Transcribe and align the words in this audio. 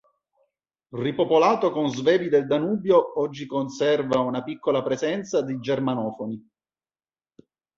Ripopolato 0.95 1.69
con 1.69 1.87
Svevi 1.89 2.27
del 2.27 2.47
Danubio, 2.47 3.19
oggi 3.21 3.45
conserva 3.45 4.17
una 4.19 4.41
piccola 4.41 4.81
presenza 4.81 5.43
di 5.43 5.59
germanofoni. 5.59 6.43